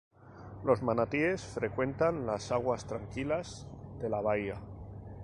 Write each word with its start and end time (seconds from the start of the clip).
Los 0.63 0.81
manatíes 0.81 1.43
frecuentan 1.45 2.25
las 2.25 2.51
aguas 2.51 2.87
tranquilas 2.87 3.67
de 3.99 4.09
la 4.09 4.19
bahía. 4.19 4.59